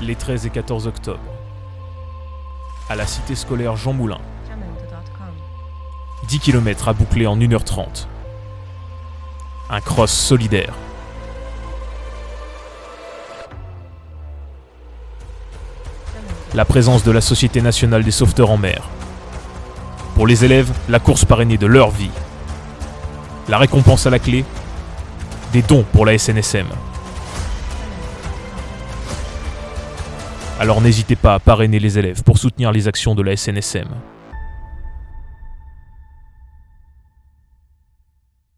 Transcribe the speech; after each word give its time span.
les 0.00 0.14
13 0.14 0.46
et 0.46 0.50
14 0.50 0.86
octobre, 0.86 1.20
à 2.88 2.96
la 2.96 3.06
cité 3.06 3.34
scolaire 3.34 3.76
Jean 3.76 3.92
Moulin, 3.92 4.20
10 6.28 6.38
km 6.38 6.88
à 6.88 6.92
boucler 6.92 7.26
en 7.26 7.36
1h30. 7.36 8.06
Un 9.68 9.80
cross 9.80 10.10
solidaire. 10.10 10.74
La 16.54 16.64
présence 16.64 17.04
de 17.04 17.10
la 17.10 17.20
Société 17.20 17.60
nationale 17.60 18.02
des 18.02 18.10
sauveteurs 18.10 18.50
en 18.50 18.56
mer. 18.56 18.82
Pour 20.14 20.26
les 20.26 20.44
élèves, 20.44 20.72
la 20.88 20.98
course 20.98 21.24
parrainée 21.24 21.58
de 21.58 21.66
leur 21.66 21.90
vie. 21.90 22.10
La 23.48 23.58
récompense 23.58 24.06
à 24.06 24.10
la 24.10 24.18
clé, 24.18 24.44
des 25.52 25.62
dons 25.62 25.84
pour 25.92 26.06
la 26.06 26.18
SNSM. 26.18 26.66
Alors 30.60 30.82
n'hésitez 30.82 31.16
pas 31.16 31.32
à 31.32 31.38
parrainer 31.38 31.78
les 31.78 31.98
élèves 31.98 32.22
pour 32.22 32.36
soutenir 32.36 32.70
les 32.70 32.86
actions 32.86 33.14
de 33.14 33.22
la 33.22 33.34
SNSM. 33.34 33.88